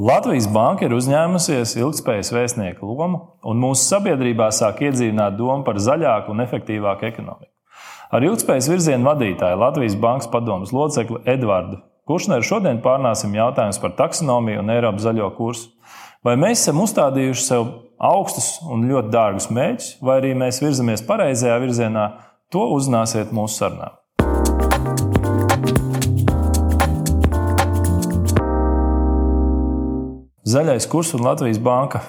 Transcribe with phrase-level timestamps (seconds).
[0.00, 6.32] Latvijas Banka ir uzņēmusies ilgspējas vēstnieku lomu, un mūsu sabiedrībā sāk iedzīvināt domu par zaļāku
[6.32, 7.52] un efektīvāku ekonomiku.
[8.08, 14.64] Ar ilgspējas virzienu vadītāju Latvijas Bankas padomus locekli Edvardu Kušneru šodien pārnāsim jautājumus par taksonomiju
[14.64, 15.68] un Eiropas zaļo kursu.
[16.26, 17.68] Vai mēs esam uzstādījuši sev
[18.00, 22.10] augstus un ļoti dārgus mērķus, vai arī mēs virzamies pareizajā virzienā,
[22.50, 23.99] to uzzināsiet mūsu sarunā.
[30.50, 32.00] Zaļais kurs un Latvijas banka.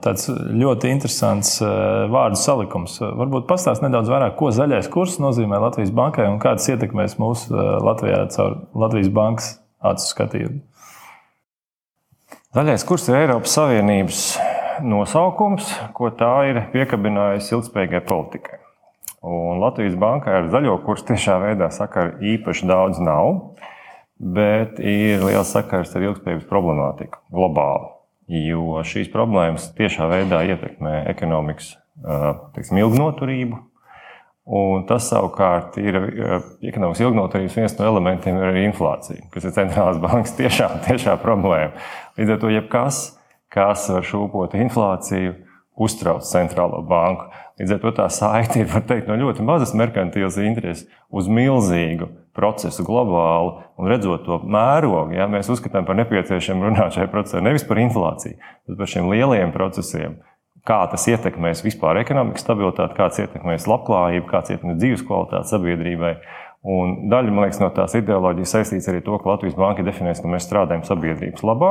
[0.00, 2.94] Tāds ļoti interesants vārdu salikums.
[3.02, 7.52] Varbūt pastāst nedaudz vairāk, ko zaļais kurs nozīmē Latvijas bankai un kādas ietekmēs mūsu
[7.84, 9.50] Latvijā caur Latvijas bankas
[9.84, 10.62] acu skatījumu.
[12.56, 14.22] Zaļais kurs ir Eiropas Savienības
[14.86, 18.62] nosaukums, ko tā ir piekabinājusi ilgspējīgai politikai.
[19.20, 23.58] Un Latvijas bankai ar zaļo kursu tiešā veidā sakara īpaši daudz nav
[24.20, 27.88] bet ir liels sakars ar ilgspējības problemātiku globāli.
[28.30, 31.72] Jo šīs problēmas tiešā veidā ietekmē ekonomikas
[32.54, 33.58] teiksim, ilgnoturību.
[34.50, 35.96] Un tas savukārt ir
[36.66, 41.74] ekonomikas ilgnoturības viens no elementiem, ir arī inflācija, kas ir centrālās bankas tiešā, tiešā problēma.
[42.18, 43.02] Līdz ar to jebkas,
[43.52, 45.36] kas var šūpot inflāciju,
[45.80, 47.28] uztrauc centrālo banku.
[47.60, 52.84] Līdz ar to tā saite ir teikt, no ļoti mazas merkantīlas intereses uz milzīgu procesu
[52.86, 57.80] globāli un redzot to mērogu, ja, mēs uzskatām par nepieciešamu runāt šajā procesā nevis par
[57.82, 60.20] inflāciju, bet par šiem lielajiem procesiem.
[60.66, 66.14] Kā tas ietekmēs vispār ekonomikas stabilitāti, kāds ietekmēs labklājību, kāds ietekmēs dzīves kvalitāti sabiedrībai.
[66.60, 70.44] Un daļa liekas, no tās ideoloģijas saistīts arī to, ka Latvijas Banka definēs, ka mēs
[70.44, 71.70] strādājam sabiedrības labā.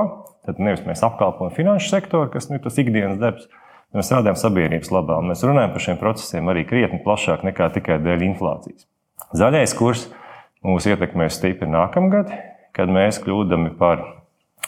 [0.50, 4.90] Tad nevis mēs apkalpojam finanšu sektoru, kas ir tas ikdienas darbs, bet mēs strādājam sabiedrības
[4.96, 5.20] labā.
[5.22, 8.90] Un mēs runājam par šiem procesiem arī krietni plašāk nekā tikai dēļ inflācijas.
[9.38, 10.08] Zaļais kurs
[10.66, 12.34] mūs ietekmēs stipri nākamgad,
[12.76, 14.04] kad mēs kļūdami par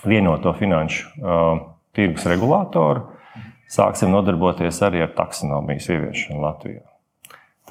[0.07, 3.09] vienoto finanšu uh, tirgus regulātoru,
[3.71, 6.85] sāksim nodarboties arī ar taksonomijas ieviešanu Latvijā.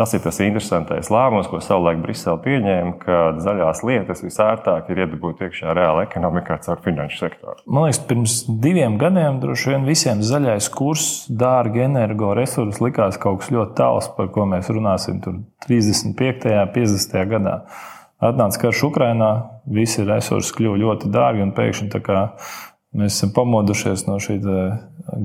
[0.01, 5.43] Tas ir tas interesantais lēmums, ko savulaik Brisele pieņēma, ka zaļās lietas visērtāk ir iedabūt
[5.45, 7.59] iekšā reāla ekonomikā caur finanšu sektoru.
[7.67, 13.53] Man liekas, pirms diviem gadiem droši vien visiem zaļais kurs, dārgi energoresursi likās kaut kas
[13.53, 15.21] ļoti tāls, par ko mēs runāsim
[15.67, 16.49] 35.
[16.55, 17.21] un 50.
[17.35, 17.59] gadā.
[18.21, 19.31] Atnāca karš Ukrajinā,
[19.65, 21.89] visi resursi kļuva ļoti dārgi un pēkšņi
[22.97, 24.39] mēs esam pamodušies no šī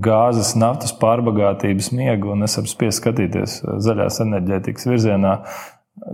[0.05, 5.37] gāzes, naftas pārbagātības miega un esam spiest skatīties zaļās enerģētikas virzienā.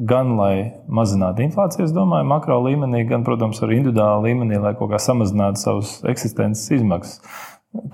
[0.08, 0.56] Gan lai
[0.94, 5.58] mazinātu inflāciju, es domāju, makro līmenī, gan, protams, arī individuālā līmenī, lai kaut kā samazinātu
[5.58, 7.18] savas eksistences izmaksas.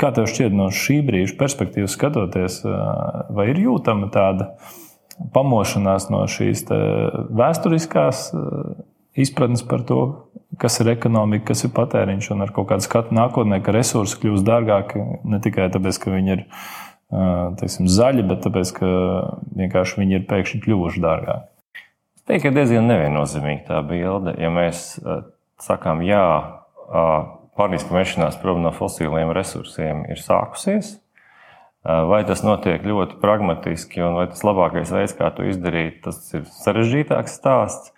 [0.02, 2.60] Kā tev šķiet no šī brīža perspektīvas skatoties,
[3.34, 4.52] vai ir jūtama tāda
[5.34, 6.66] pamošanās no šīs
[7.38, 8.82] vēsturiskās eh,
[9.24, 10.02] izpratnes par to,
[10.62, 14.46] kas ir ekonomika, kas ir patēriņš, un ar kaut kādu skatu nākotnē, ka resursi kļūs
[14.48, 18.92] dārgāki ne tikai tāpēc, ka viņi ir eh, teiksim, zaļi, bet tāpēc, ka
[19.64, 21.50] vienkārši viņi ir pēkšņi kļuvuši dārgāki.
[22.18, 24.36] Es teiktu, ka diezgan neviennozīmīga tā bilde.
[24.42, 25.26] Ja mēs eh,
[25.64, 26.24] sakām, jā,
[27.58, 30.94] pārnīska mešanās prom no fosiliem resursiem ir sākusies,
[31.88, 36.44] Vai tas notiek ļoti pragmatiski, un vai tas labākais veids, kā to izdarīt, tas ir
[36.58, 37.94] sarežģītāks stāsts.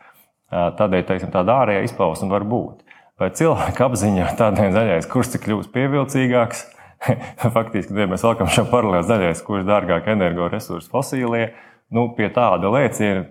[0.49, 2.83] Tādēļ teiksim, tāda ārējā izpausme var būt.
[3.19, 6.67] Vai cilvēka apziņā tādiem zaļais kurs ir kļuvis pievilcīgāks?
[7.55, 11.49] Faktiski, ja mēs valkam šo paralēlu zaļais kurs, dārgāk energoresursi fosīlie,
[11.95, 13.25] nu, pie tāda lēciena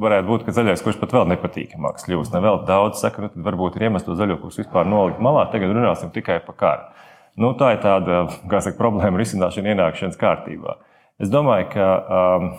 [0.00, 2.34] varētu būt, ka zaļais kurs pat vēl nepatīkamāks kļūst.
[2.34, 5.46] Ne vēl daudz saka, nu, tad varbūt ir iemesls to zaļo kursu vispār nolikt malā,
[5.52, 7.06] tagad runāsim tikai par karu.
[7.38, 10.78] Nu, tā ir tāda saka, problēma risināšana ienākšanas kārtībā.
[11.20, 12.50] Es domāju, ka um,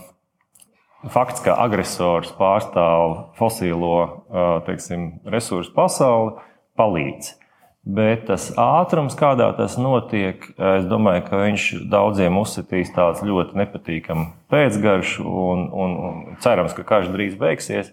[1.11, 6.37] fakts, ka agresors pārstāv fosīlo uh, teiksim, resursu pasauli,
[6.79, 7.35] palīdz.
[7.81, 14.35] Bet tas ātrums, kādā tas notiek, es domāju, ka viņš daudziem uzsitīs tāds ļoti nepatīkams
[14.53, 17.89] pēcgarš, un, un, un cerams, ka karš drīz beigsies,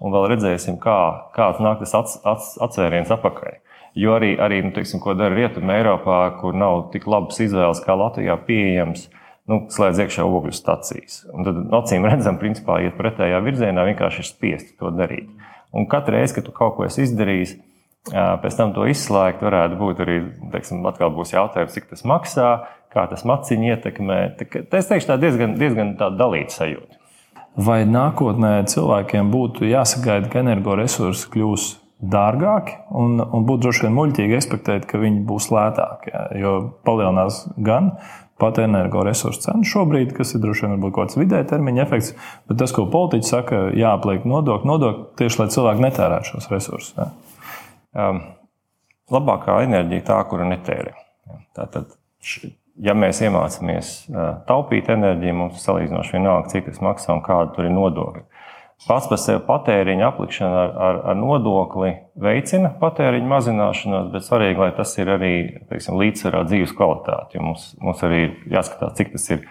[0.00, 0.96] un vēl redzēsim, kā,
[1.36, 3.60] kāds nāk tas ats, ats, atsvēriens apakaļ.
[3.96, 7.94] Jo arī, arī nu, teiksim, ko dara Rietumē, Eiropā, kur nav tik labas izvēles kā
[7.96, 9.06] Latvijā, pieejams,
[9.48, 11.22] nu, slēdz iekšā ogļu stācijas.
[11.46, 15.30] Tad acīm redzam, principā, iet pretējā virzienā, vienkārši ir spiesti to darīt.
[15.76, 17.56] Un katru reizi, kad tu kaut ko esi izdarījis,
[18.12, 20.18] pēc tam to izslēgt, varētu būt arī,
[20.52, 22.50] teiksim, jautājums, cik tas maksā,
[22.92, 24.20] kā tas maciņu ietekmē.
[24.36, 27.00] Tā, es teikšu, tā diezgan, diezgan tā dalīta sajūta.
[27.56, 31.68] Vai nākotnē cilvēkiem būtu jāsagaida, ka energoresursi kļūs
[32.00, 36.12] dārgāki, un, un būtu droši vien muļķīgi ekspektēt, ka viņi būs lētāki.
[36.12, 36.54] Jā, jo
[36.86, 37.94] palielinās gan
[38.40, 42.12] pat energoresursu cenu šobrīd, kas ir droši vien kaut kāds vidēja termiņa efekts,
[42.48, 46.92] bet tas, ko politiķi saka, jāapliek nodokļi, nodokļi tieši lai cilvēki netērētu šos resursus.
[46.98, 47.10] Jā.
[47.96, 48.20] Um.
[49.12, 50.92] labākā enerģija tā, kura netērē.
[51.56, 51.94] Tātad,
[52.82, 53.92] ja mēs iemācāmies
[54.48, 58.24] taupīt enerģiju, mums ir salīdzinoši vienalga, cik tas maksā un kāda tur ir nodokļi.
[58.84, 64.68] Pats par sevi patēriņa aplikšana ar, ar, ar nodokli veicina patēriņa mazināšanos, bet svarīgi, lai
[64.76, 65.32] tas ir arī
[65.70, 67.40] teiksim, līdzsvarā dzīves kvalitāte.
[67.42, 69.46] Mums, mums arī ir jāskatās, cik tas ir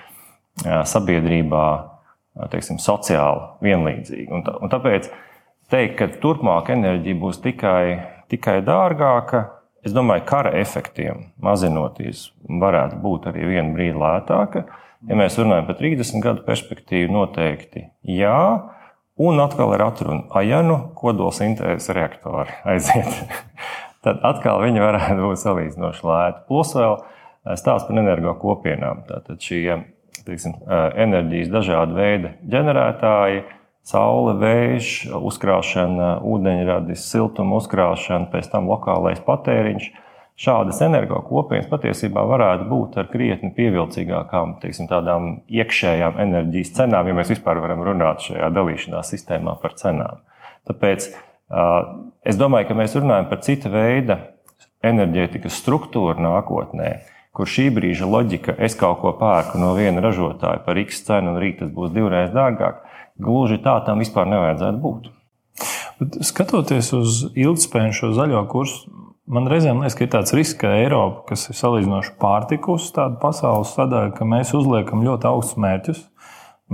[0.64, 1.66] sabiedrībā
[2.52, 4.30] teiksim, sociāli vienlīdzīgi.
[4.32, 5.10] Un, tā, un tāpēc
[5.74, 7.84] teikt, ka turpmāk enerģija būs tikai,
[8.32, 9.46] tikai dārgāka,
[9.86, 12.30] es domāju, kara efektiem mazinoties,
[12.62, 14.66] varētu būt arī vienu brīdi lētāka.
[15.06, 18.40] Ja mēs runājam par 30 gadu perspektīvu, noteikti jā.
[19.16, 23.22] Un atkal ir atruna, ah, ja nu kodolsintēzes reaktori aiziet,
[24.04, 26.42] tad atkal viņi varētu būt salīdzinoši lēti.
[26.50, 26.98] Plus vēl
[27.56, 29.06] stāsts par energo kopienām.
[29.08, 29.78] Tātad šie
[30.26, 30.58] teiksim,
[31.00, 33.46] enerģijas dažādi veidi ģenerētāji,
[33.86, 39.92] saule, vējš, uzkrāšana, ūdeņradis, siltuma uzkrāšana, pēc tam lokālais patēriņš.
[40.36, 44.90] Šādas energokopienas patiesībā varētu būt ar krietni pievilcīgākām, teiksim,
[45.48, 50.20] iekšējām enerģijas cenām, ja mēs vispār varam runāt šajā dalīšanās sistēmā par cenām.
[50.68, 51.08] Tāpēc
[52.28, 54.20] es domāju, ka mēs runājam par cita veida
[54.84, 56.92] enerģētikas struktūru nākotnē,
[57.36, 61.40] kur šī brīža loģika, es kaut ko pērku no viena ražotāja par x cenu, un
[61.40, 62.84] rīt tas būs divreiz dārgāk,
[63.16, 65.08] Gluži tā tam vispār nevajadzētu būt.
[66.02, 68.90] Bet skatoties uz ilgspējīgu šo zaļo kursu,
[69.26, 73.74] man reizēm liekas, ka ir tāds risks, ka Eiropa, kas ir salīdzinoši pārtikusi tādu pasaules
[73.78, 76.04] sadaļu, ka mēs uzliekam ļoti augstus mērķus.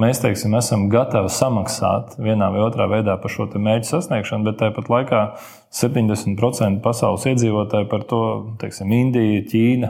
[0.02, 4.88] Mēs teiksim, esam gatavi samaksāt vienā vai otrā veidā par šo mērķu sasniegšanu, bet tāpat
[4.88, 5.24] laikā
[5.76, 8.22] 70% pasaules iedzīvotāji par to,
[8.62, 9.90] teiksim, Indija, Ķīna,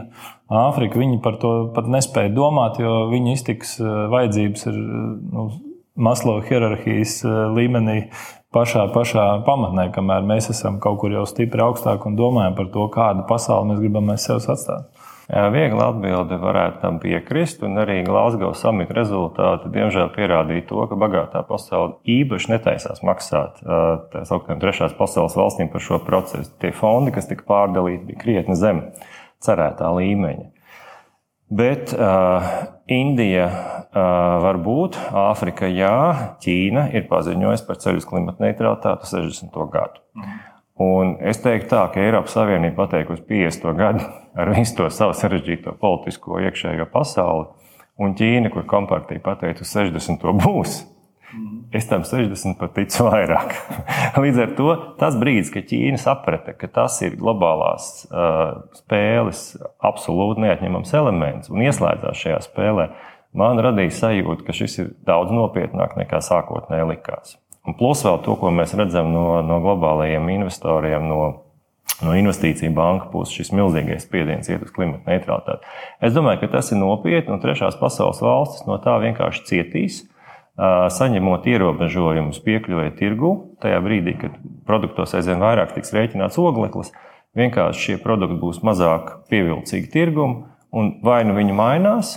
[0.62, 5.46] Āfrika, viņi par to pat nespēja domāt, jo viņu iztiks eh, vajadzības ir nu,
[6.02, 8.00] Maslow hierarhijas eh, līmenī
[8.52, 12.88] pašā, pašā pamatnē, kamēr mēs esam kaut kur jau stipri augstāk un domājam par to,
[12.92, 14.90] kādu pasauli mēs gribam aiz sevis atstāt.
[15.32, 20.98] Jā, viegli atbilde varētu tam piekrist, un arī Glasgow samita rezultāti diemžēl pierādīja to, ka
[20.98, 23.62] bagātā pasaule īpaši netaisās maksāt
[24.12, 26.50] tā sauktām trešās pasaules valstīm par šo procesu.
[26.60, 28.82] Tie fondi, kas tika pārdalīti, bija krietni zem
[29.46, 30.50] cerētā līmeņa.
[31.52, 32.52] Bet uh,
[32.90, 33.46] Indija
[34.42, 39.58] var būt, Āfrika jā, Ķīna ir paziņojusi par ceļu uz klimata neutralitāti 60.
[39.72, 40.02] gadu.
[40.82, 43.74] Un es teiktu, tā, ka Eiropas Savienība pateikusi 50.
[43.78, 47.46] gadu ar visu to savu sarežģīto politisko iekšējo pasauli,
[48.02, 50.32] un Ķīna, kur kompartija pateikusi 60.
[50.42, 50.80] būs.
[51.72, 53.54] Es tam 60 pat ticu vairāk.
[54.22, 59.44] Līdz ar to tas brīdis, kad Ķīna saprata, ka tas ir globālās uh, spēles
[59.80, 62.90] absolūti neatņemams elements un ieslēdzās šajā spēlē,
[63.38, 67.38] man radīja sajūta, ka šis ir daudz nopietnāk nekā sākotnēji likās.
[67.64, 71.20] Un plus vēl to, ko mēs redzam no, no globālajiem investoriem, no,
[72.02, 75.76] no investīciju banka puses, šis milzīgais spiediens iet uz klimata neutralitāti.
[76.02, 80.02] Es domāju, ka tas ir nopietni, un trešās pasaules valstis no tā vienkārši cietīs
[80.92, 83.32] saņemot ierobežojumus piekļuvēji tirgu,
[83.62, 84.36] tajā brīdī, kad
[84.68, 86.92] produktos aizvien vairāk tiks rēķināts ogleklis,
[87.38, 92.14] vienkārši šie produkti būs mazāk pievilcīgi tirgumu, un vai nu viņi mainās,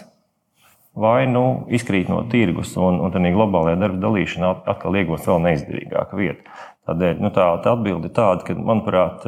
[0.96, 6.20] vai nu izkrīt no tirgus, un, un tādā globālajā darba dalīšanā atkal iegūst vēl neizdevīgāka
[6.20, 6.56] vieta.
[6.88, 9.26] Tādēļ nu, tā, tā atbilde ir tāda, ka, manuprāt,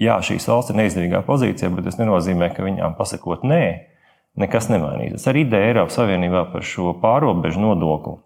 [0.00, 3.64] jā, šīs valsts ir neizdevīgā pozīcijā, bet tas nenozīmē, ka viņām pasakot nē,
[4.40, 5.26] nekas nemainīsies.
[5.30, 8.18] Arī ideja Eiropas Savienībā par šo pārobežu nodokli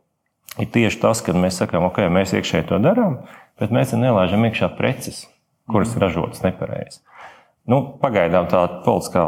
[0.59, 3.21] ir tieši tas, ka mēs sakām, ok, mēs iekšēji to darām,
[3.61, 5.27] bet mēs nelaižam iekšā preces,
[5.71, 7.03] kuras ir ražotas nepareizi.
[7.69, 9.23] Nu, pagaidām tā politiskā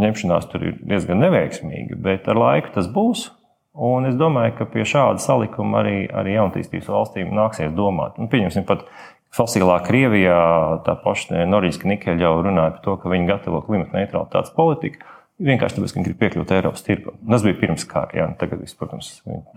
[0.00, 3.28] ņemšanās tur ir diezgan neveiksmīga, bet ar laiku tas būs.
[3.74, 8.20] Un es domāju, ka pie šāda salikuma arī, arī jaunatīstības valstīm nāksies domāt.
[8.22, 8.86] Nu, pieņemsim, pat
[9.34, 10.38] fosilā Krievijā
[10.86, 15.02] tā paša Norīska Nikeļa jau runāja par to, ka viņi gatavo klimata neutralitātes politiku.
[15.42, 17.16] Vienkārši tāpēc, ka viņi grib piekļūt Eiropas tirgum.
[17.26, 19.08] Tas bija pirms kara, jā, tagad viss, protams,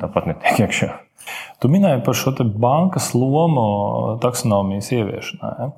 [0.01, 0.89] tāpat netiek iekšā.
[1.61, 5.51] Tu minēji par šo bankas lomu taksonomijas ieviešanā.
[5.61, 5.69] Ja?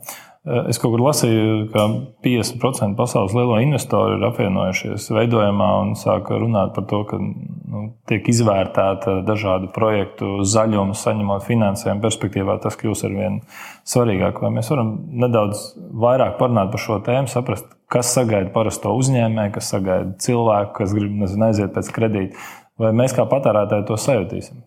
[0.72, 1.84] Es kaut kur lasīju, ka
[2.24, 8.30] 50% pasaules lielo investoru ir apvienojušies veidojumā un sāka runāt par to, ka nu, tiek
[8.32, 12.02] izvērtēta dažādu projektu zaļumu, saņemot finansējumu.
[12.08, 13.42] Perspektīvā tas kļūs ar vien
[13.84, 14.40] svarīgāk.
[14.40, 15.74] Vai mēs varam nedaudz
[16.08, 21.14] vairāk parunāt par šo tēmu, saprast, kas sagaida parasto uzņēmēju, kas sagaida cilvēku, kas grib
[21.24, 24.62] nezinu, aiziet pēc kredīta, vai mēs kā patērētāji to sajutīsim?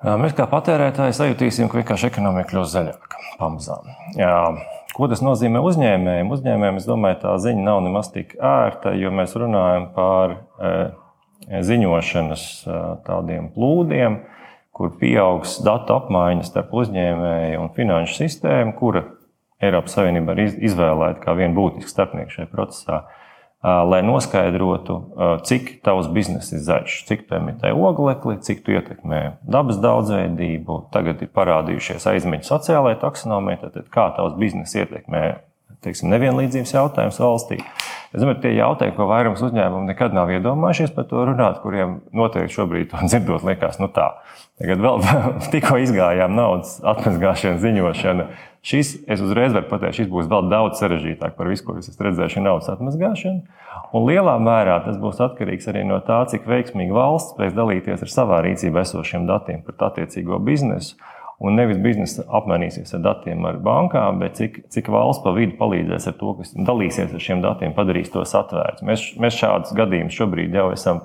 [0.00, 3.90] Mēs kā patērētāji sajutīsim, ka vienkārši ekonomika kļūs zaļāka pamazām.
[4.16, 4.36] Jā.
[4.96, 6.32] Ko tas nozīmē uzņēmējiem?
[6.32, 10.34] Uzņēmējiem, es domāju, tā ziņa nav nemaz tik ērta, jo mēs runājam par
[11.68, 12.46] ziņošanas
[13.06, 14.18] tādiem plūdiem,
[14.76, 19.04] kur pieaugs datu apmaiņas starp uzņēmēju un finanšu sistēmu, kura
[19.60, 23.02] Eiropas Savienība ir izvēlēta kā vienu būtisku starpnieku šajā procesā,
[23.60, 24.96] lai noskaidrotu,
[25.44, 30.86] cik tavs biznesa ir zaļš, cik tu emitē oglekli, cik tu ietekmē dabas daudzveidību.
[30.94, 35.24] Tagad ir parādījušies aizmeņu sociālajā taksonomijā, tad kā tavs biznesa ietekmē
[35.84, 37.58] teiksim, nevienlīdzības jautājums valstī.
[38.10, 42.56] Es domāju, tie jautājumi, ko vairums uzņēmumu nekad nav iedomājušies par to runāt, kuriem noteikti
[42.56, 44.10] šobrīd to dzirdot, liekas, nu tā.
[44.60, 45.04] Tagad vēl
[45.54, 48.28] tikko izgājām naudas atmazgāšanu, ziņošanu.
[48.60, 52.10] Šis, es uzreiz varu pateikt, šis būs vēl daudz sarežģītāk par visu, ko es esmu
[52.10, 53.40] redzējis, naudas atmazgāšanu.
[53.96, 58.12] Un lielā mērā tas būs atkarīgs arī no tā, cik veiksmīgi valsts spēs dalīties ar
[58.12, 61.00] savā rīcībā esošiem datiem par attiecīgo biznesu
[61.40, 66.10] Un nevis biznesa apmainīsies ar datiem ar bankām, bet cik, cik valsts pa vidu palīdzēs
[66.10, 68.84] ar to, kas dalīsies ar šiem datiem, padarīs tos atvērtus.
[68.84, 71.00] Mēs, mēs šādus gadījumus šobrīd jau esam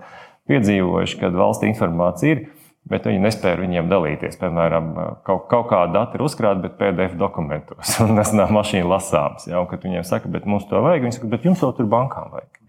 [0.51, 2.41] piedzīvojuši, kad valsts informācija ir,
[2.89, 4.37] bet viņi nespēja ar viņiem dalīties.
[4.41, 4.91] Piemēram,
[5.25, 9.47] kaut, kaut kāda data ir uzkrāta, bet PDF dokumentos, un tas nav mašīna lasāms.
[9.49, 11.89] Ja, un, kad viņiem saka, bet mums to vajag, viņi saka, bet jums to tur
[11.91, 12.61] bankām vajag.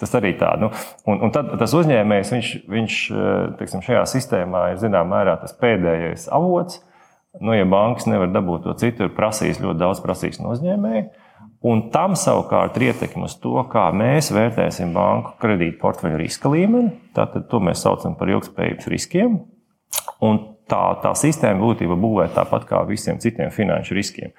[0.00, 0.50] Tas arī tā.
[0.58, 0.72] Nu,
[1.06, 2.96] un, un tad tas uzņēmējs, viņš, viņš
[3.60, 6.80] teiksim, šajā sistēmā ir zināmā mērā tas pēdējais avots.
[7.42, 11.06] Nu, ja bankas nevar dabūt to citur, prasīs ļoti daudz prasīs no uzņēmēja.
[11.64, 16.92] Un tam savukārt ir ietekme uz to, kā mēs vērtēsim banku kredītu portfeļu riska līmeni.
[17.16, 19.38] Tātad to mēs saucam par ilgspējības riskiem.
[20.24, 24.34] Un tā, tā sistēma būtībā būvē tāpat kā visiem citiem finanšu riskiem.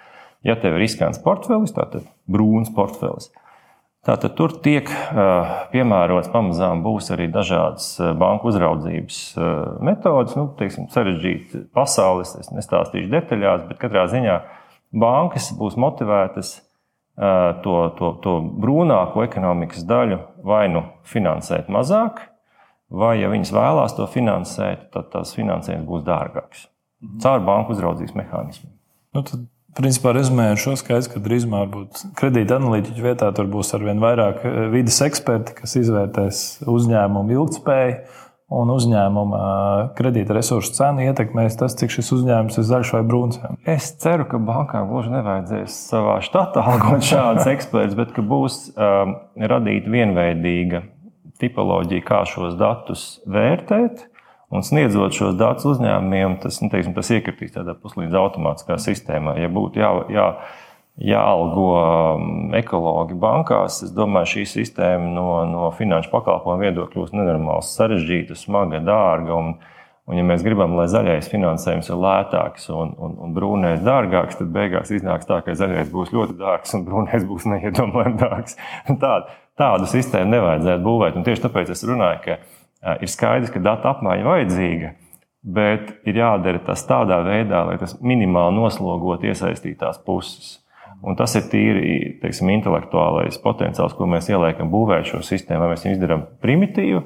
[0.46, 1.98] Ja tev ir riskants portfelis, tad
[2.30, 3.32] brūns portfelis,
[4.06, 4.90] Tātad tur tiek
[5.72, 7.88] piemērots pamazām būs arī dažādas
[8.20, 9.18] banku uzraudzības
[9.82, 12.36] metodas, nu, teiksim, sarežģīta pasaules.
[12.38, 14.38] Es nestāstīšu detaļās, bet katrā ziņā
[14.94, 16.60] bankas būs motivētas
[17.16, 22.22] to, to, to brūnāko ekonomikas daļu vai nu finansēt mazāk,
[22.92, 26.70] vai, ja viņas vēlās to finansēt, tad tas finansējums būs dārgāks
[27.22, 28.72] caur banku uzraudzības mehānismiem.
[29.16, 29.44] Nu, tad
[29.76, 31.66] Principā rezumējot šo skaidrs, ka drīzumā
[32.16, 37.98] kredīta analītiķu vietā, tur būs arvien vairāk vidas eksperti, kas izvērtēs uzņēmumu ilgspēju
[38.54, 39.42] un uzņēmuma
[39.98, 43.40] kredīta resursu cenu ietekmēs tas, cik šis uzņēmums ir zaļš vai brūns.
[43.70, 49.16] Es ceru, ka bankām gluži nevajadzēs savā štatā algot šādus ekspertus, bet ka būs um,
[49.36, 50.86] radīta vienveidīga
[51.42, 54.06] tipoloģija, kā šos datus vērtēt
[54.54, 59.36] Un sniedzot šos datus uzņēmumiem, tas, nu, teiksim, tas iekritīs tādā puslīdz automātiskā sistēmā.
[59.42, 60.28] Ja būtu jā, jā,
[61.02, 67.68] jāalgo um, ekologi bankās, es domāju, šī sistēma no, no finanšu pakalpojumu viedokļa kļūst nenormāli
[67.68, 69.36] sarežģīta, smaga, dārga.
[69.36, 69.52] Un,
[70.08, 74.54] un, ja mēs gribam, lai zaļais finansējums ir lētāks un, un, un brūnais dārgāks, tad
[74.56, 78.60] beigās iznāks tā, ka zaļais būs ļoti dārgs un brūnais būs neiedomājami dārgs.
[79.04, 81.20] Tādu, tādu sistēmu nevajadzētu būvēt.
[81.20, 84.96] Un tieši tāpēc es runāju, ka ir skaidrs, ka datu apmaiņa vajadzīga,
[85.56, 90.62] bet ir jādara tas tādā veidā, lai tas minimāli noslogot iesaistītās puses.
[91.06, 95.62] Un tas ir tīri teiksim, intelektuālais potenciāls, ko mēs ieliekam būvēt šo sistēmu.
[95.62, 97.02] Vai mēs viņu izdarām primitīvu,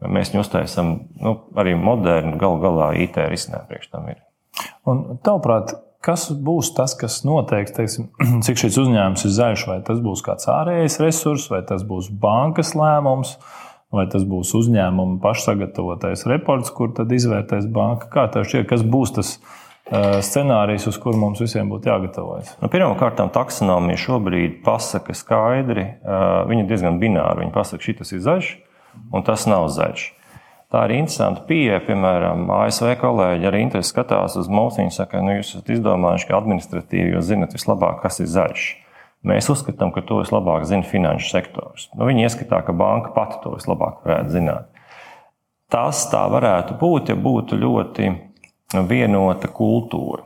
[0.00, 4.22] vai mēs viņu uztaisām nu, arī modernu, galu galā IT risinājumu priekš tam ir.
[4.88, 8.08] Un, tavuprāt, kas būs tas, kas noteiks, teiksim,
[8.46, 9.66] cik šis uzņēmums ir zaļš?
[9.70, 13.36] Vai tas būs kāds ārējais resurs, vai tas būs bankas lēmums?
[13.92, 18.08] Vai tas būs uzņēmuma pašsagatavotais reports, kur tad izvērtēs banka.
[18.14, 19.34] Kā tev šķiet, kas būs tas
[20.24, 22.54] scenārijs, uz kur mums visiem būtu jāgatavojas?
[22.62, 27.38] Nu, Pirmkārt, taksonomija šobrīd pasaka skaidri, uh, viņa ir diezgan bināra.
[27.42, 28.52] Viņa pasaka, šis ir zaļš
[29.12, 30.08] un tas nav zaļš.
[30.72, 31.82] Tā ir interesanta pieeja.
[31.84, 34.78] Piemēram, ASV kolēģi arī interesi skatās uz mums.
[34.80, 38.64] Viņi saka, ka nu, jūs esat izdomājuši, ka administratīvi jūs zinat vislabāk, kas ir zaļš.
[39.28, 41.90] Mēs uzskatām, ka to vislabāk zina finanšu sektors.
[41.94, 44.70] Nu, viņi ieskatā, ka banka pati to vislabāk varētu zināt.
[45.72, 48.08] Tas tā varētu būt, ja būtu ļoti
[48.88, 50.24] vienota kultūra.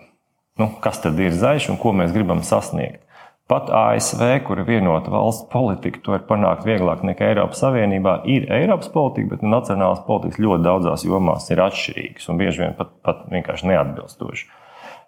[0.56, 3.02] Nu, kas tad ir zaļš un ko mēs gribam sasniegt?
[3.46, 8.16] Pat ASV, kur ir vienota valsts politika, to ir panākt vieglāk nekā Eiropas Savienībā.
[8.26, 12.90] Ir Eiropas politika, bet nacionālās politikas ļoti daudzās jomās ir atšķirīgas un bieži vien pat,
[13.06, 14.48] pat vienkārši neatbilstošas.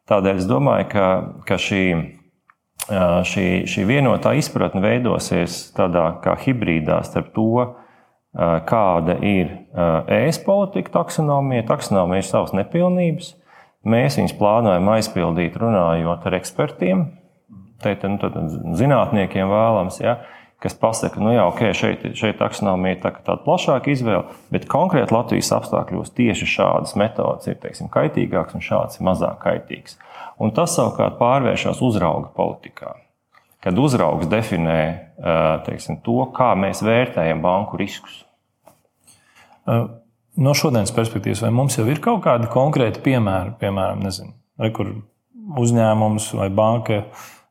[0.09, 1.09] Tādēļ es domāju, ka,
[1.49, 1.83] ka šī
[2.89, 7.75] šī, šī vienotā izpratne veidosies tādā kā hibrīdā starp to,
[8.37, 9.53] kāda ir
[10.19, 11.67] ēst politika, taksonomija.
[11.69, 13.35] Taksonomija ir savas nepilnības.
[13.89, 17.07] Mēs viņus plānojam aizpildīt runājot ar ekspertiem,
[17.83, 20.01] teikt, nu, zinātniekiem vēlams.
[20.03, 20.19] Ja,
[20.63, 25.15] kas pasaka, nu, jā, ok, šeit, šeit taksonomija ir tā, tāda plašāka izvēle, bet konkrēti
[25.15, 29.97] Latvijas apstākļos tieši šādas metodas ir teiksim, kaitīgākas un šāds ir mazāk kaitīgs.
[30.43, 32.97] Un tas savukārt pārvēršas uzrauga politikā.
[33.65, 34.81] Kad uzraugs definē
[35.67, 38.21] teiksim, to, kā mēs vērtējam banku riskus.
[40.39, 44.93] No šodienas perspektīvas, vai mums jau ir kaut kādi konkrēti piemēri, piemēram, nezinu, re, kur
[45.59, 47.01] uzņēmums vai banka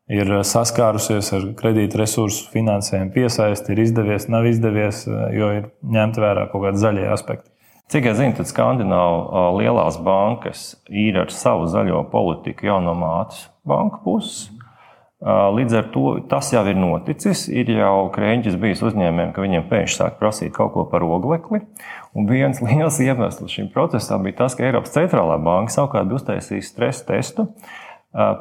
[0.08, 5.04] ir saskārusies ar kredīta resursu finansējumu piesaisti, ir izdevies, nav izdevies,
[5.36, 7.52] jo ir ņemta vērā kaut kādi zaļie aspekti.
[7.92, 13.46] Cik es zinu, tad Skandināvu lielās bankas ir ar savu zaļo politiku jau no mātes
[13.68, 14.48] banka puses.
[15.18, 17.48] Līdz ar to tas jau ir noticis.
[17.50, 21.64] Ir jau krēķis bijis uzņēmējiem, ka viņiem pēkšņi sāk prasīt kaut ko par oglekli.
[22.14, 26.70] Un viens liels iemesls šim procesam bija tas, ka Eiropas centrālā banka savukārt bija uztaisījusi
[26.70, 27.48] stresa testu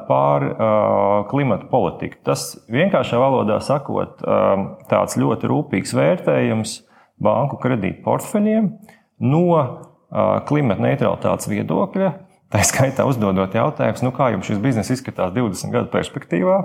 [0.07, 0.45] par
[1.29, 2.21] klimatu politiku.
[2.25, 4.21] Tas vienkāršā valodā sakot,
[4.89, 6.77] tāds ļoti rūpīgs vērtējums
[7.21, 8.71] banku kredītu portfeļiem
[9.25, 9.49] no
[10.47, 12.13] klimata neutralitātes viedokļa.
[12.53, 16.61] Tā skaitā uzdodot jautājumus, nu, kā jums šis bizness izskatās 20 gadu perspektīvā,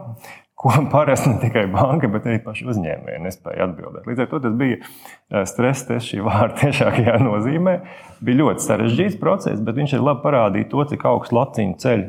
[0.62, 4.06] ko parasti ne tikai banka, bet arī paši uzņēmēji nespēja atbildēt.
[4.06, 7.74] Līdz ar to tas bija stress tests šī vārda tiešākajā nozīmē.
[8.22, 12.04] Bija ļoti sarežģīts process, bet viņš ir labi parādījis to, cik augstu laciņu ceļ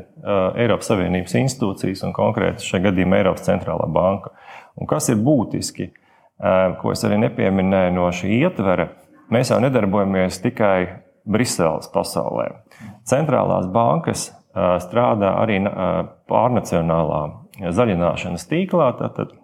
[0.62, 4.30] Eiropas Savienības institūcijas un konkrēti šajā gadījumā Eiropas centrālā banka.
[4.78, 5.90] Un kas ir būtiski,
[6.78, 8.92] ko es arī nepieminēju no šī ietvera,
[9.34, 10.78] mēs jau nedarbojamies tikai
[11.24, 12.50] Briseles pasaulē.
[13.08, 14.28] Centrālās bankas
[14.84, 15.58] strādā arī
[16.30, 17.22] pārnacionālā
[17.74, 19.34] zaļināšanas tīklā, tātad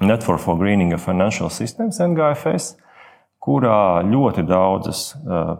[0.00, 2.74] Network for Greening of Financial Systems, NGFS,
[3.40, 5.14] kurā ļoti daudzas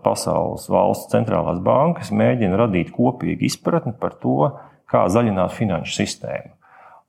[0.04, 4.50] pasaules valsts centrālās bankas mēģina radīt kopīgu izpratni par to,
[4.90, 6.52] kā zaļināt finanšu sistēmu.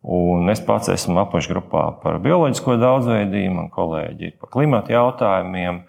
[0.07, 5.81] Un es pats esmu apakšgrupā par bioloģisko daudzveidību, man kolēģi ir par klimatu jautājumiem.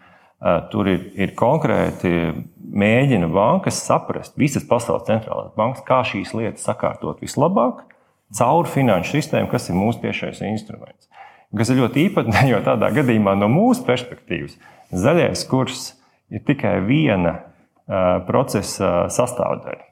[0.71, 2.11] Tur ir, ir konkrēti
[2.79, 7.83] mēģina bankas saprast, visas pasaules centrālās bankas, kā šīs lietas sakārtot vislabāk
[8.39, 11.09] caur finanšu sistēmu, kas ir mūsu tiešais instruments.
[11.57, 14.59] Kas ir ļoti īpatnēji, jo tādā gadījumā no mūsu perspektīvas
[14.95, 15.93] zaļais kurs
[16.31, 19.85] ir tikai viena uh, procesa sastāvdaļa.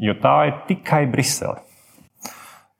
[0.00, 1.58] Jo tā ir tikai Brisele.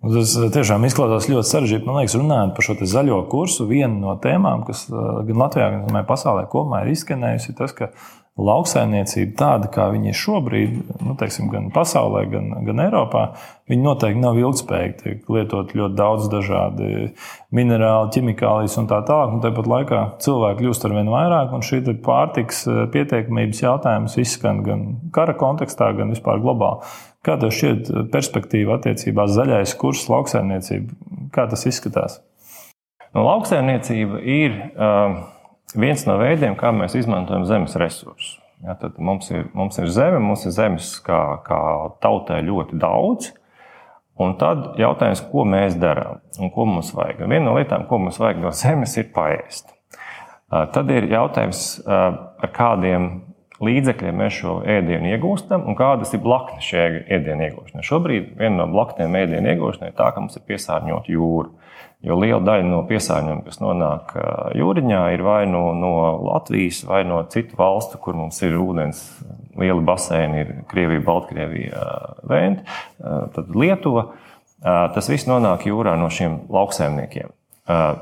[0.00, 1.84] Tas tiešām izklausās ļoti sarežģīti.
[1.84, 6.46] Man liekas, runājot par šo zaļo kursu, viena no tēmām, kas gan Latvijā, gan pasaulē
[6.48, 7.90] kopumā ir izskanējusi, ir tas, ka
[8.38, 13.24] lauksaimniecība tāda, kā viņi ir šobrīd, nu, teiksim, gan pasaulē, gan, gan Eiropā,
[13.70, 14.96] viņi noteikti nav ilgspējīgi.
[15.00, 17.10] Tiek lietot ļoti daudz dažādu
[17.56, 19.34] minerālu, ķimikālijas un tā tālāk.
[19.34, 24.62] Un tāpat laikā cilvēki kļūst ar vien vairāk, un šī pārtiks eh, pietiekamības jautājums izskan
[24.66, 26.86] gan kara kontekstā, gan vispār globāli.
[27.26, 31.28] Kā tev šķiet perspektīva attiecībā zaļais kurs, lauksaimniecību?
[31.34, 32.22] Kā tas izskatās?
[33.10, 34.56] Nu, lauksaimniecība ir.
[34.78, 35.20] Uh
[35.76, 38.38] viens no veidiem, kā mēs izmantojam zemes resursus.
[38.60, 41.60] Ja, tad mums ir, mums ir zeme, mums ir zemes kā, kā
[42.04, 43.30] tautai ļoti daudz.
[44.20, 47.22] Un tad jautājums, ko mēs darām un ko mums vajag.
[47.24, 49.72] Un viena no lietām, ko mums vajag no zemes, ir paēst.
[50.50, 53.08] Tad ir jautājums, ar kādiem
[53.64, 57.84] līdzekļiem mēs šo ēdienu iegūstam un kādas ir blaknes šajā ēdienu iegūšanai.
[57.86, 61.50] Šobrīd viena no blaknēm ēdienu iegūšanai ir tā, ka mums ir piesārņota jūra.
[62.06, 64.14] Jo liela daļa no piesārņojuma, kas nonāk
[64.56, 65.90] jūriņā, ir vai no, no
[66.30, 69.02] Latvijas, vai no citu valstu, kur mums ir ūdens,
[69.60, 71.82] liela baseini, ir Krievija, Baltkrievija,
[72.30, 72.78] Vēnta,
[73.34, 74.06] tad Lietuva.
[74.64, 77.34] Tas viss nonāk jūrā no šiem lauksaimniekiem.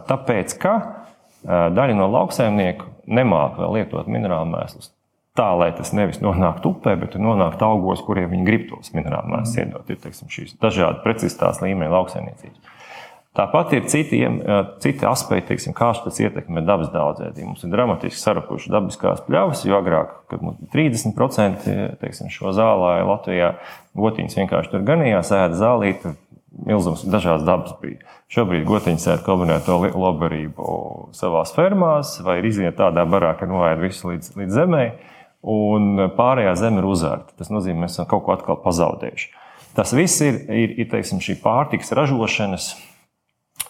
[0.06, 0.76] Tāpēc, ka
[1.46, 4.92] daļa no lauksaimnieku nemāca vēl lietot minerālu mēslus
[5.38, 9.60] tā, lai tas nevis nonāktu upē, bet nonāktu augos, kuriem viņi grib tos minerālu mēslus
[9.62, 9.92] iedot.
[9.92, 12.74] Ir teiksim, šīs dažādi precizitās līmeņa lauksaimniecības.
[13.38, 14.18] Tāpat ir citi,
[14.82, 17.52] citi aspekti, teiksim, kā tas ietekmē dabas daudzveidību.
[17.52, 21.68] Mums ir dramatiski sarukušas dabiskās pļavas, jo agrāk, kad mums bija 30%
[22.00, 23.52] teiksim, šo zālāju Latvijā,
[23.98, 26.16] gotiņas vienkārši tur ganījās, ēda zālīti,
[26.66, 28.02] milzums dažādas dabas bija.
[28.34, 30.66] Šobrīd gotiņas ēd kombinēto lobarību
[31.14, 34.82] savā fermās, vai ir iziet tādā barā, ka noēd visu līdz, līdz zemē,
[35.46, 37.38] un pārējā zeme ir uzvērta.
[37.38, 39.30] Tas nozīmē, ka mēs esam kaut ko atkal pazaudējuši.
[39.78, 42.72] Tas viss ir, ir, ir teiksim, šī pārtiks ražošanas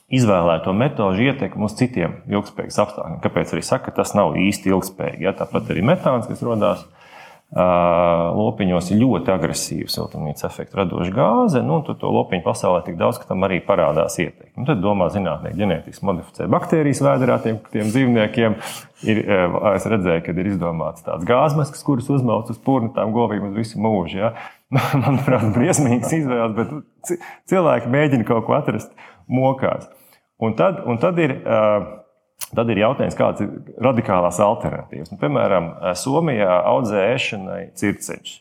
[0.09, 3.19] izvēlēto metožu ietekmi uz citiem ilgspējīgiem apstākļiem.
[3.25, 5.27] Kāpēc arī saka, ka tas nav īsti ilgspējīgi?
[5.27, 5.35] Ja?
[5.37, 6.87] Tāpat arī metāns, kas radās
[7.49, 11.63] lopiņos, ir ļoti agresīva siltumnīca efekta radoša gāze.
[11.65, 14.53] Nu, tad to lopiņu pasaulē tik daudz, ka tam arī parādās ietekme.
[14.61, 18.59] Nu, tad domā zinātnieki, ģenētiski modificē baktērijas vēdā tiem, tiem dzīvniekiem.
[19.09, 19.23] Ir,
[19.73, 23.81] es redzēju, ka ir izdomāts tāds gāzmaskas, kuras uzmauc uz purnu tām govīm uz visu
[23.81, 24.21] mūžu.
[24.21, 24.35] Ja?
[25.07, 27.17] Manuprāt, briesmīgs izvēles, bet
[27.49, 28.93] cilvēki mēģina kaut ko atrast
[29.25, 29.89] mokās.
[30.39, 31.35] Un tad, un tad, ir,
[32.55, 35.11] tad ir jautājums, kādas ir radikālās alternatīvas.
[35.11, 38.37] Nu, piemēram, Somijā audzē ēšanai circeņus.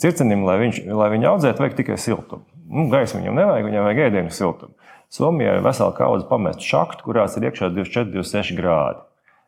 [0.00, 2.46] Circenim, lai, viņš, lai viņu audzētu, vajag tikai siltumu.
[2.64, 4.74] Nu, Gaisa viņam nevajag, viņam vajag ēdienu siltumu.
[5.12, 9.04] Somijā ir vesela kaudze pamestu šaktu, kurās ir iekšā 24, 26 grādi.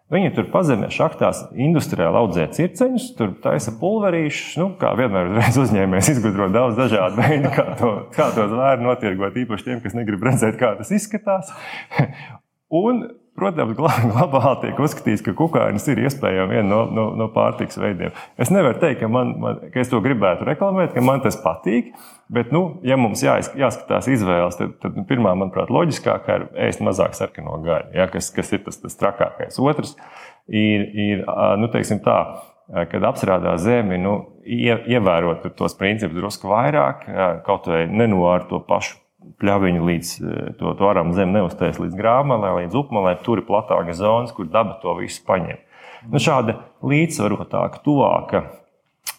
[0.07, 4.53] Viņi tur pazemē šachtās industriāli audzē circeņus, tur taisa pulverīšus.
[4.61, 5.33] Nu, kā vienmēr
[5.65, 10.23] uzņēmējs izgudro daudz dažādu veidu, kā to, kā to zvēru notirgot, īpaši tiem, kas negrib
[10.29, 11.51] redzēt, kā tas izskatās.
[12.85, 13.03] Un
[13.37, 13.77] Protams,
[14.13, 18.15] globāli tiek uzskatīts, ka kukainis ir iespējams viena no, no, no pārtikas veidiem.
[18.41, 21.93] Es nevaru teikt, ka, man, man, ka es to gribētu reklamēt, ka man tas patīk.
[22.33, 27.15] Bet, nu, ja mums jāiz, jāskatās izvēles, tad, tad pirmā, manuprāt, loģiskākā ir ēst mazāk
[27.15, 29.61] sarkano gaļu, ja, kas, kas ir tas, tas trakākais.
[29.63, 29.95] Otrs
[30.49, 31.25] ir, ir
[31.61, 32.19] nu, tā,
[32.91, 37.07] kad apstrādā zemi, nu, ievērot tos principus drusku vairāk,
[37.47, 38.99] kaut vai nenoārt to pašu
[39.41, 43.17] pļaviņu līdz eh, to, to aram zemi neuztais līdz grāmatā, līdz upmalē.
[43.25, 45.63] Tur ir platāka zonas, kur daba to visu paņem.
[46.13, 48.45] Nu, šāda līdzsvarotāka, tuvāka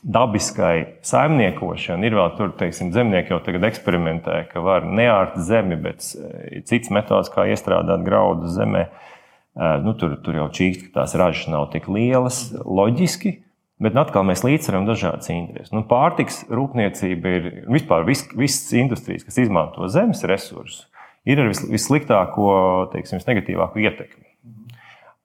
[0.07, 6.05] dabiskai saimniekošana ir vēl tur, teiksim, zemnieki jau tagad eksperimentē, ka var neārt zemi, bet
[6.15, 8.87] eh, cits metods, kā iestrādāt graudu zemē.
[8.87, 13.39] Eh, nu, tur, tur jau čīkst, ka tās ražas nav tik lielas, loģiski,
[13.83, 15.69] Bet atkal mēs līdzsveram dažādas intereses.
[15.75, 20.87] Nu, pārtiks rūpniecība ir vispār vis, visas industrijas, kas izmanto zemes resursus,
[21.29, 22.47] ir ar vis, vissliktāko,
[22.95, 24.25] teiksim, negatīvāko ietekmi.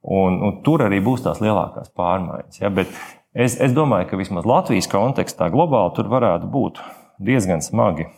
[0.03, 2.59] Un, un tur arī būs tās lielākās pārmaiņas.
[2.61, 2.69] Ja?
[2.75, 2.91] Bet
[3.33, 6.83] es, es domāju, ka vismaz Latvijas kontekstā globāli tur varētu būt
[7.23, 8.11] diezgan smagi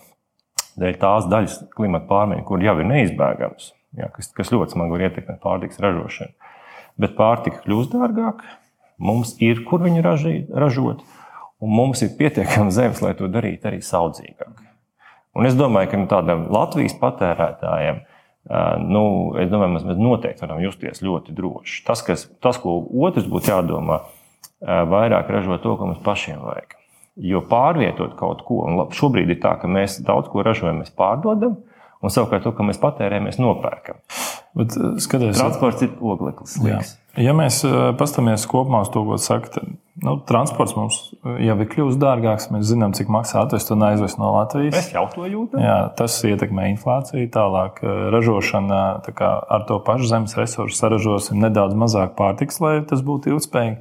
[0.80, 3.70] dēļ tās daļas klimata pārmaiņu, kur jau ir neizbēgamas,
[4.00, 4.10] ja?
[4.16, 6.34] kas, kas ļoti smagi var ietekmēt pārtiks ražošanu.
[6.98, 8.58] Bet pārtika kļūst dārgāka
[9.02, 11.02] Mums ir, kur viņu ražīt, ražot,
[11.62, 14.62] un mums ir pietiekami zemes, lai to darītu arī saudzīgāk.
[15.35, 18.04] Un es domāju, ka nu, tādam Latvijas patērētājam,
[18.87, 19.04] nu,
[19.40, 21.83] es domāju, mēs noteikti varam justies ļoti droši.
[21.88, 24.04] Tas, kas, tas, ko otrs būtu jādomā,
[24.62, 26.78] vairāk ražot to, ko mums pašiem vajag.
[27.24, 31.61] Jo pārvietot kaut ko, un šobrīd ir tā, ka mēs daudz ko ražojam, mēs pārdodam,
[32.02, 34.02] un savukārt to, ko mēs patērējam, mēs nopērkam.
[34.54, 36.59] Bet, skaties, Transports ir ogleklis.
[37.20, 37.61] Ja mēs
[37.98, 39.68] paskatāmies kopumā uz to, ko saka, tad
[40.03, 42.48] nu, transports mums jau ir kļuvis dārgāks.
[42.50, 44.74] Mēs zinām, cik maksā atvest un aizvest no Latvijas.
[44.74, 45.62] Mēs jau to jūtam.
[45.62, 47.29] Jā, tas ietekmē inflāciju.
[47.35, 47.79] Tālāk
[48.14, 53.79] ražošana tā ar to pašu zemes resursu saražosim nedaudz mazāk pārtiks, lai tas būtu ilgspējīgi.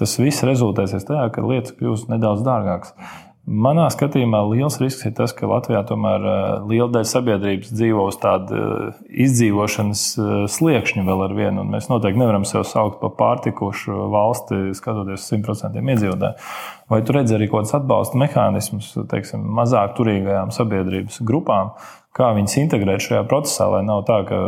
[0.00, 2.96] Tas viss rezultēsies tajā, ka lietas kļūs nedaudz dārgākas.
[3.42, 8.18] Manā skatījumā liels risks ir tas, ka Latvijā tomēr eh, liela daļa sabiedrības dzīvo uz
[8.22, 11.64] tādu eh, izdzīvošanas eh, sliekšņu vēl ar vienu.
[11.66, 16.46] Mēs noteikti nevaram sevi saukt par pārtikušu valsti, skatoties uz 100% iedzīvotāju.
[16.92, 21.72] Vai tu redzi arī kaut kādus atbalsta mehānismus, teiksim, mazāk turīgajām sabiedrības grupām,
[22.14, 24.38] kā viņas integrēt šajā procesā, lai nav tā, ka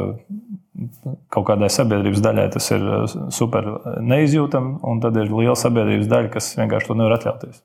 [1.35, 2.87] kaut kādai sabiedrības daļai tas ir
[3.35, 7.61] super neizjūtami, un tad ir liela sabiedrības daļa, kas vienkārši to nevar atļauties.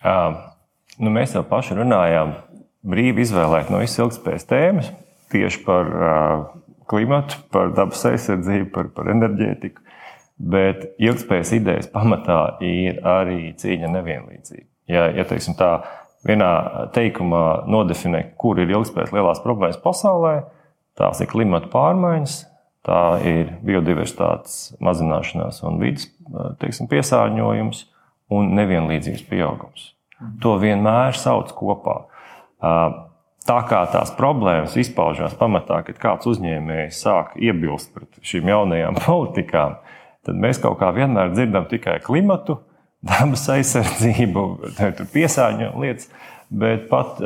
[0.00, 0.40] Um
[1.02, 2.36] Nu, mēs jau paši runājām,
[2.86, 4.90] brīvi izvēlēt no visas ilgspējas tēmas
[5.32, 6.44] tieši par uh,
[6.90, 9.82] klimatu, par dabas aizsardzību, par, par enerģētiku.
[10.52, 14.68] Bet ilgspējas idejas pamatā ir arī cīņa nevienlīdzība.
[14.90, 15.72] Ja, ja teiksim, tā
[16.26, 16.52] vienā
[16.94, 20.34] teikumā nodefinē, kur ir ilgspējas lielās problēmas pasaulē,
[20.98, 22.36] tās ir klimata pārmaiņas,
[22.86, 26.10] tā ir biodiversitātes mazināšanās un vidas
[26.62, 27.86] teiksim, piesārņojums
[28.34, 29.92] un nevienlīdzības pieaugums.
[30.42, 31.96] To vienmēr sauc kopā.
[33.42, 39.80] Tā kā tās problēmas izpaužās pamatā, kad kāds uzņēmējs sāk iebilst pret šīm jaunajām politikām,
[40.26, 42.60] tad mēs kaut kā vienmēr dzirdam tikai klimatu,
[43.02, 44.44] dabas aizsardzību,
[45.14, 46.12] piesārņojumu lietas.
[46.52, 47.16] Bet pat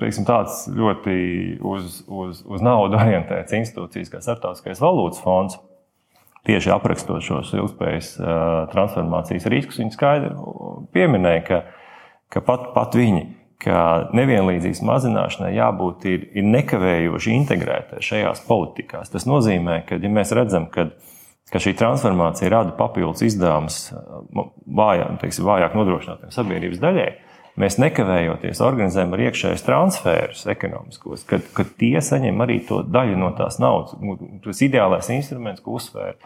[0.00, 1.14] teiksim, tāds ļoti
[1.68, 5.58] uz, uz, uz naudu orientēts institūcijas kā Startautiskais valūtas fonds,
[6.48, 8.14] tieši aprakstot šos ilgspējas
[8.72, 10.32] transformācijas riskus, viņi skaidri
[10.96, 11.60] pieminēja, ka
[12.30, 13.24] ka pat, pat viņi,
[13.60, 19.12] ka nevienlīdzības mazināšanai jābūt ir, ir nekavējoši integrētai šajās politikās.
[19.12, 20.88] Tas nozīmē, ka, ja mēs redzam, ka,
[21.52, 23.82] ka šī transformācija rada papildus izdevumus
[24.32, 27.08] vājāk, teiksim, vājāk nodrošinātiem sabiedrības daļai,
[27.60, 33.34] mēs nekavējoties organizējam arī iekšējos transferus ekonomiskos, kad, kad tie saņem arī to daļu no
[33.36, 33.98] tās naudas.
[34.46, 36.16] Tas ideālais instruments, ko uzsvēra.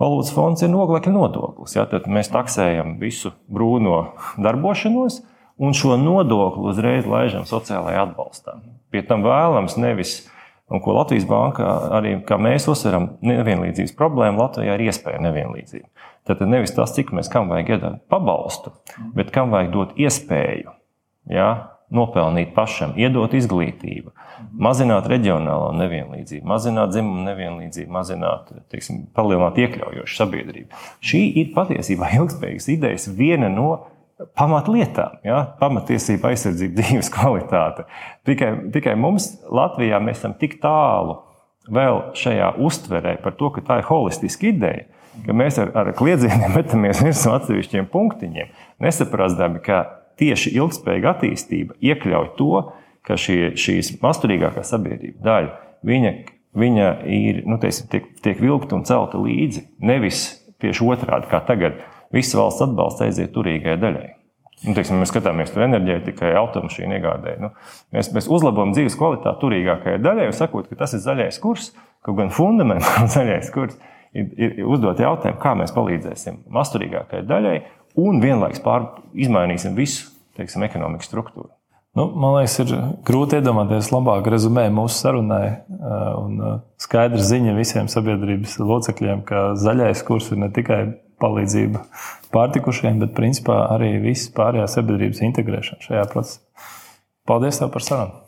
[0.00, 1.76] Valūtas fonds ir noglekļa nodoklis.
[1.76, 1.84] Ja?
[1.86, 4.00] Tad mēs taksējam visu brūno
[4.42, 5.20] darbošanos,
[5.58, 8.58] un šo nodokli uzreiz laižam sociālajā atbalstā.
[8.90, 10.16] Pie tam vēlams nevis,
[10.70, 15.86] un ko Latvijas bankā arī mēs uzsveram, nevienlīdzības problēma Latvijā ir iespēja nevienlīdzība.
[16.24, 18.72] Tad nevis tas, cik mēs kam vajag iedot pabalstu,
[19.16, 20.72] bet kam vajag dot iespēju.
[21.30, 21.52] Ja?
[21.94, 24.08] Nopelnīt pašam, iedot izglītību,
[24.58, 30.80] mazināt reģionālo nevienlīdzību, mazināt dzimumu nevienlīdzību, mazināt, teiksim, palielināt iekļaujošu sabiedrību.
[31.04, 33.68] Šī ir patiesībā ilgspējīgas idejas viena no
[34.38, 35.40] pamatlietām, ja?
[35.60, 37.86] pamatiesība, aizsardzība, dzīves kvalitāte.
[38.28, 41.20] Tikai, tikai mums Latvijā mēs esam tik tālu
[41.70, 44.86] vēl šajā uztverē par to, ka tā ir holistiska ideja,
[45.24, 49.84] ka mēs ar, ar kliedzieniem metamies virsū atsevišķiem punktiņiem, nesaprastami, ka
[50.20, 52.52] tieši ilgspējīga attīstība iekļauj to,
[53.04, 55.50] ka šie, šīs masturīgākā sabiedrība daļa,
[55.84, 56.12] viņa,
[56.56, 59.66] viņa ir, nu, teiksim, tiek, tiek vilkta un celta līdzi.
[59.84, 60.22] Nevis
[60.62, 61.82] tieši otrādi, kā tagad,
[62.14, 64.10] viss valsts atbalsts aiziet turīgajai daļai.
[64.64, 67.40] Nu, teiksim, mēs skatāmies uz enerģētikai, automašīnu iegādēji.
[67.42, 67.50] Nu,
[67.92, 71.72] mēs, mēs uzlabojam dzīves kvalitāti turīgākajai daļai, sakot, ka tas ir zaļais kurs,
[72.06, 73.76] kaut gan fundamentāli zaļais kurs
[74.16, 77.58] ir, ir uzdot jautājumu, kā mēs palīdzēsim masturīgākajai daļai
[78.00, 81.52] un vienlaikus pār, izmainīsim visu teiksim, ekonomikas struktūru.
[81.94, 82.72] Nu, man liekas, ir
[83.06, 85.44] grūti iedomāties labāku rezumē mūsu sarunai.
[86.18, 86.40] Un
[86.82, 90.80] skaidra ziņa visiem sabiedrības locekļiem, ka zaļais kurs ir ne tikai
[91.22, 91.84] palīdzība
[92.34, 96.42] pārtikušiem, bet principā arī viss pārējā sabiedrības integrēšana šajā procesā.
[97.28, 98.20] Paldies tev par sarunu!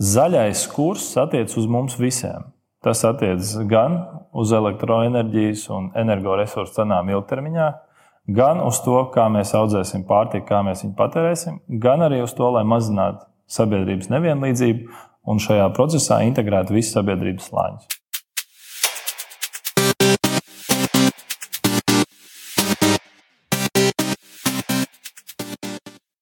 [0.00, 2.46] Zaļais kurs attiecas uz mums visiem.
[2.80, 3.98] Tas attiecas gan
[4.32, 7.66] uz elektroenerģijas un energoresursu cenām ilgtermiņā,
[8.32, 12.48] gan uz to, kā mēs audzēsim pārtiku, kā mēs viņu patērēsim, gan arī uz to,
[12.54, 17.99] lai mazinātu sabiedrības nevienlīdzību un šajā procesā integrētu visus sabiedrības slāņus.